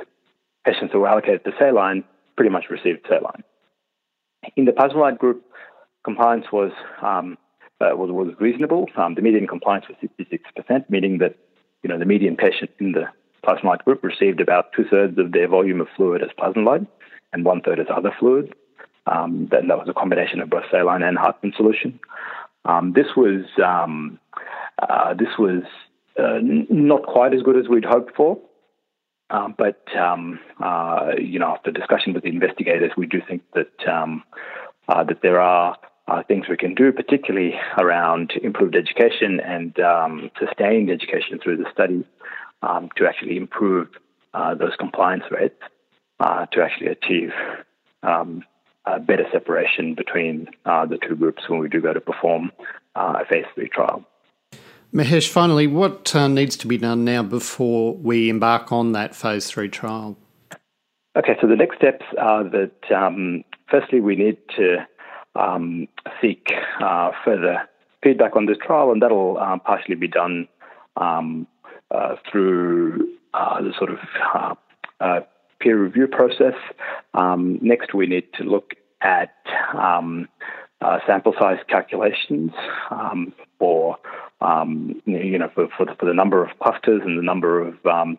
patients 0.64 0.92
who 0.92 1.00
were 1.00 1.08
allocated 1.08 1.44
to 1.44 1.52
saline 1.58 2.04
pretty 2.36 2.50
much 2.50 2.66
received 2.70 3.06
saline. 3.08 3.42
In 4.56 4.64
the 4.64 4.72
Plasma-Lyte 4.72 5.18
group, 5.18 5.44
compliance 6.04 6.46
was 6.52 6.72
um, 7.02 7.36
uh, 7.80 7.96
was, 7.96 8.10
was 8.10 8.34
reasonable. 8.40 8.86
Um, 8.96 9.14
the 9.14 9.22
median 9.22 9.46
compliance 9.46 9.86
was 9.88 9.96
66%, 10.02 10.90
meaning 10.90 11.18
that 11.18 11.36
you 11.82 11.88
know 11.88 11.98
the 11.98 12.04
median 12.04 12.36
patient 12.36 12.70
in 12.80 12.92
the 12.92 13.04
Plasma-Lyte 13.44 13.84
group 13.84 14.02
received 14.02 14.40
about 14.40 14.72
two 14.72 14.84
thirds 14.90 15.18
of 15.18 15.32
their 15.32 15.48
volume 15.48 15.80
of 15.80 15.88
fluid 15.96 16.22
as 16.22 16.30
Plasma-Lyte 16.36 16.86
and 17.32 17.44
one 17.44 17.60
third 17.60 17.78
as 17.78 17.86
other 17.94 18.14
fluids. 18.18 18.50
Um, 19.06 19.48
then 19.50 19.68
that 19.68 19.78
was 19.78 19.88
a 19.88 19.94
combination 19.94 20.40
of 20.40 20.50
both 20.50 20.64
saline 20.70 21.02
and 21.02 21.16
Hartmann 21.16 21.54
solution. 21.56 21.98
Um, 22.64 22.92
this 22.94 23.06
was 23.16 23.44
um, 23.64 24.18
uh, 24.82 25.14
this 25.14 25.38
was 25.38 25.62
uh, 26.18 26.38
not 26.42 27.04
quite 27.04 27.32
as 27.32 27.42
good 27.42 27.56
as 27.56 27.68
we'd 27.68 27.84
hoped 27.84 28.14
for. 28.16 28.38
Um, 29.30 29.54
but 29.56 29.84
um, 29.96 30.40
uh, 30.62 31.12
you 31.18 31.38
know, 31.38 31.48
after 31.48 31.70
discussion 31.70 32.14
with 32.14 32.22
the 32.22 32.30
investigators, 32.30 32.92
we 32.96 33.06
do 33.06 33.20
think 33.26 33.42
that 33.54 33.88
um, 33.88 34.22
uh, 34.88 35.04
that 35.04 35.20
there 35.22 35.40
are 35.40 35.76
uh, 36.08 36.22
things 36.26 36.46
we 36.48 36.56
can 36.56 36.74
do, 36.74 36.92
particularly 36.92 37.54
around 37.78 38.32
improved 38.42 38.74
education 38.74 39.40
and 39.40 39.78
um, 39.80 40.30
sustained 40.38 40.90
education 40.90 41.38
through 41.42 41.56
the 41.56 41.66
study, 41.72 42.04
um, 42.62 42.88
to 42.96 43.06
actually 43.06 43.36
improve 43.36 43.88
uh, 44.34 44.54
those 44.54 44.74
compliance 44.78 45.24
rates, 45.30 45.60
uh, 46.20 46.46
to 46.46 46.62
actually 46.62 46.88
achieve 46.88 47.30
um, 48.02 48.42
better 49.06 49.26
separation 49.30 49.94
between 49.94 50.48
the 50.64 50.98
two 51.06 51.14
groups 51.14 51.42
when 51.48 51.58
we 51.58 51.68
do 51.68 51.80
go 51.80 51.92
to 51.92 52.00
perform 52.00 52.50
a 52.94 53.24
phase 53.26 53.44
three 53.54 53.68
trial. 53.68 54.04
Mahesh, 54.92 55.28
finally, 55.28 55.66
what 55.66 56.14
uh, 56.16 56.28
needs 56.28 56.56
to 56.56 56.66
be 56.66 56.78
done 56.78 57.04
now 57.04 57.22
before 57.22 57.94
we 57.94 58.30
embark 58.30 58.72
on 58.72 58.92
that 58.92 59.14
phase 59.14 59.46
three 59.46 59.68
trial? 59.68 60.16
Okay, 61.14 61.36
so 61.42 61.46
the 61.46 61.56
next 61.56 61.76
steps 61.76 62.06
are 62.18 62.44
that 62.44 62.90
um, 62.90 63.44
firstly, 63.70 64.00
we 64.00 64.16
need 64.16 64.38
to 64.56 64.86
um, 65.34 65.88
seek 66.20 66.52
uh, 66.80 67.12
further 67.24 67.68
feedback 68.02 68.36
on 68.36 68.46
this 68.46 68.58
trial, 68.64 68.92
and 68.92 69.02
that'll 69.02 69.38
uh, 69.38 69.58
partially 69.58 69.94
be 69.94 70.08
done 70.08 70.48
um, 70.96 71.46
uh, 71.90 72.16
through 72.30 73.08
uh, 73.34 73.62
the 73.62 73.72
sort 73.76 73.90
of 73.90 73.98
uh, 74.34 74.54
uh, 75.00 75.20
peer 75.60 75.82
review 75.82 76.06
process. 76.06 76.54
Um, 77.14 77.58
next, 77.62 77.94
we 77.94 78.06
need 78.06 78.32
to 78.34 78.44
look 78.44 78.74
at 79.00 79.34
um, 79.74 80.28
sample 81.06 81.34
size 81.38 81.58
calculations 81.68 82.52
um, 82.90 83.32
for 83.58 83.96
um, 84.40 85.02
you 85.04 85.36
know, 85.36 85.50
for, 85.52 85.66
for 85.76 85.84
the, 85.84 85.96
for, 85.96 86.06
the, 86.06 86.14
number 86.14 86.44
of 86.44 86.56
clusters 86.60 87.02
and 87.04 87.18
the 87.18 87.22
number 87.22 87.60
of 87.60 87.74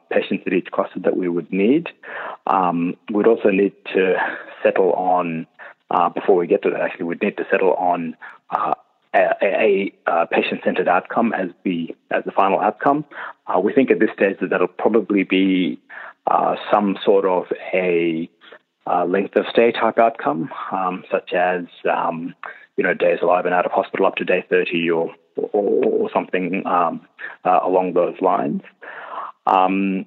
patients 0.10 0.44
at 0.46 0.52
each 0.52 0.68
cluster 0.70 1.00
that 1.00 1.16
we 1.16 1.30
would 1.30 1.50
need. 1.50 1.88
We'd 2.46 3.28
also 3.28 3.52
need 3.52 3.72
to 3.94 4.16
settle 4.62 4.92
on, 4.94 5.48
uh, 5.92 6.10
before 6.10 6.36
we 6.36 6.48
get 6.48 6.62
to 6.64 6.70
that, 6.70 6.82
actually, 6.82 7.06
we'd 7.06 7.22
need 7.22 7.38
to 7.38 7.46
settle 7.50 7.74
on 7.74 8.16
uh, 8.50 8.74
a, 9.14 9.30
a, 9.42 9.94
a 10.06 10.28
patient-centered 10.28 10.88
outcome 10.88 11.34
as 11.34 11.50
the 11.64 11.96
as 12.12 12.24
the 12.26 12.32
final 12.32 12.60
outcome. 12.60 13.06
Uh, 13.48 13.60
we 13.60 13.74
think 13.74 13.90
at 13.92 14.00
this 14.00 14.12
stage 14.14 14.38
that 14.42 14.52
that'll 14.52 14.68
probably 14.68 15.24
be 15.24 15.80
uh, 16.28 16.56
some 16.72 16.98
sort 17.04 17.26
of 17.26 17.46
a 17.74 18.30
uh, 18.86 19.06
length 19.06 19.36
of 19.36 19.46
stay 19.52 19.72
type 19.72 19.98
outcome, 19.98 20.50
um, 20.72 21.04
such 21.12 21.34
as 21.34 21.66
um, 21.92 22.36
you 22.78 22.84
know 22.84 22.94
days 22.94 23.20
alive 23.22 23.46
and 23.46 23.54
out 23.54 23.66
of 23.66 23.72
hospital 23.72 24.06
up 24.06 24.16
to 24.16 24.26
day 24.26 24.46
30 24.50 24.90
or 24.92 25.16
or, 25.36 25.86
or 25.86 26.10
something 26.14 26.66
um, 26.66 27.02
uh, 27.46 27.60
along 27.64 27.94
those 27.94 28.16
lines. 28.22 28.62
Um, 29.48 30.06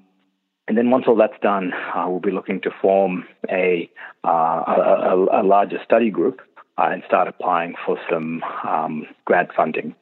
and 0.69 0.79
then 0.79 0.91
once 0.91 1.05
all 1.09 1.17
that's 1.17 1.39
done, 1.43 1.73
uh, 1.95 2.05
we'll 2.09 2.21
be 2.21 2.31
looking 2.31 2.61
to 2.63 2.71
form 2.81 3.25
a, 3.51 3.91
uh, 4.25 4.29
a, 4.29 5.41
a, 5.41 5.43
larger 5.43 5.79
study 5.85 6.11
group 6.11 6.41
uh, 6.79 6.89
and 6.93 7.03
start 7.07 7.27
applying 7.27 7.75
for 7.85 7.99
some 8.11 8.43
um, 8.67 9.07
grant 9.25 9.51
funding. 9.55 9.95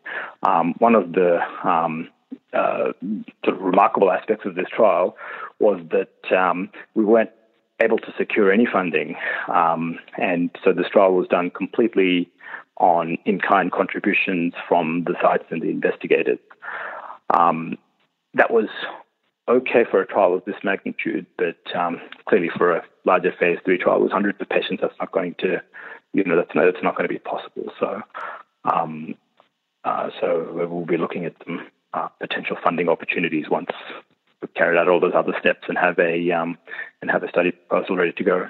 Um, 0.42 0.74
one 0.78 0.94
of 0.94 1.12
the 1.12 1.38
um, 1.64 2.10
uh, 2.52 2.92
sort 3.44 3.56
of 3.56 3.62
remarkable 3.62 4.10
aspects 4.10 4.44
of 4.44 4.54
this 4.54 4.68
trial 4.74 5.16
was 5.58 5.80
that 5.90 6.36
um, 6.36 6.70
we 6.94 7.04
weren't 7.04 7.30
able 7.82 7.98
to 7.98 8.12
secure 8.18 8.52
any 8.52 8.66
funding, 8.70 9.16
um, 9.48 9.98
and 10.18 10.50
so 10.62 10.72
this 10.72 10.88
trial 10.92 11.14
was 11.14 11.26
done 11.28 11.50
completely 11.50 12.30
on 12.76 13.16
in-kind 13.24 13.72
contributions 13.72 14.52
from 14.68 15.04
the 15.04 15.14
sites 15.22 15.44
and 15.50 15.62
the 15.62 15.70
investigators. 15.70 16.38
Um, 17.30 17.78
that 18.34 18.50
was 18.50 18.68
okay 19.50 19.84
for 19.90 20.00
a 20.00 20.06
trial 20.06 20.34
of 20.34 20.44
this 20.44 20.56
magnitude, 20.62 21.26
but 21.36 21.58
um, 21.76 22.00
clearly 22.28 22.50
for 22.56 22.72
a 22.72 22.82
larger 23.04 23.32
phase 23.38 23.58
three 23.64 23.78
trial 23.78 24.00
with 24.02 24.12
hundreds 24.12 24.40
of 24.40 24.48
patients, 24.48 24.80
that's 24.80 24.94
not 25.00 25.12
going 25.12 25.34
to, 25.40 25.60
you 26.12 26.24
know, 26.24 26.36
that's 26.36 26.54
not, 26.54 26.64
that's 26.64 26.82
not 26.82 26.96
going 26.96 27.08
to 27.08 27.12
be 27.12 27.18
possible. 27.18 27.72
So, 27.78 28.00
um, 28.64 29.14
uh, 29.84 30.10
so 30.20 30.50
we'll 30.52 30.84
be 30.84 30.96
looking 30.96 31.24
at 31.24 31.34
some 31.44 31.66
uh, 31.94 32.08
potential 32.20 32.56
funding 32.62 32.88
opportunities 32.88 33.46
once 33.50 33.70
we've 34.40 34.54
carried 34.54 34.78
out 34.78 34.88
all 34.88 35.00
those 35.00 35.14
other 35.14 35.34
steps 35.38 35.64
and 35.68 35.76
have 35.78 35.98
a 35.98 36.30
um, 36.30 36.58
and 37.02 37.10
have 37.10 37.22
a 37.22 37.28
study 37.28 37.50
proposal 37.50 37.96
ready 37.96 38.12
to 38.12 38.24
go. 38.24 38.46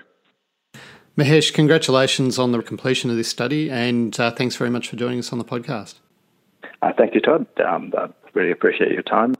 Mahesh, 1.16 1.52
congratulations 1.52 2.38
on 2.38 2.52
the 2.52 2.62
completion 2.62 3.10
of 3.10 3.16
this 3.16 3.28
study, 3.28 3.70
and 3.70 4.18
uh, 4.18 4.30
thanks 4.30 4.56
very 4.56 4.70
much 4.70 4.88
for 4.88 4.96
joining 4.96 5.18
us 5.18 5.32
on 5.32 5.38
the 5.38 5.44
podcast. 5.44 5.96
Uh, 6.82 6.92
thank 6.96 7.14
you, 7.14 7.20
Todd. 7.20 7.46
Um, 7.60 7.92
I 7.96 8.08
really 8.32 8.52
appreciate 8.52 8.92
your 8.92 9.02
time. 9.02 9.34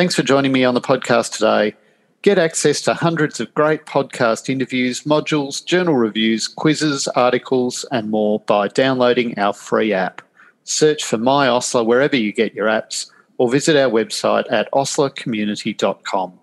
Thanks 0.00 0.14
for 0.14 0.22
joining 0.22 0.52
me 0.52 0.64
on 0.64 0.72
the 0.72 0.80
podcast 0.80 1.32
today. 1.32 1.76
Get 2.22 2.38
access 2.38 2.80
to 2.80 2.94
hundreds 2.94 3.38
of 3.38 3.52
great 3.52 3.84
podcast 3.84 4.48
interviews, 4.48 5.02
modules, 5.02 5.62
journal 5.62 5.94
reviews, 5.94 6.48
quizzes, 6.48 7.06
articles, 7.08 7.84
and 7.92 8.10
more 8.10 8.40
by 8.40 8.68
downloading 8.68 9.38
our 9.38 9.52
free 9.52 9.92
app. 9.92 10.22
Search 10.64 11.04
for 11.04 11.18
My 11.18 11.48
Osler 11.48 11.84
wherever 11.84 12.16
you 12.16 12.32
get 12.32 12.54
your 12.54 12.66
apps 12.66 13.10
or 13.36 13.50
visit 13.50 13.76
our 13.76 13.90
website 13.90 14.50
at 14.50 14.72
oslercommunity.com. 14.72 16.39